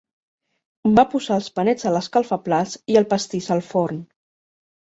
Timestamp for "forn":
3.71-4.05